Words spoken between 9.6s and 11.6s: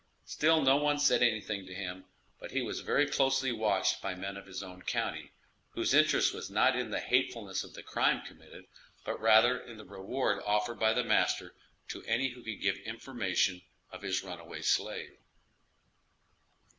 the reward offered by the master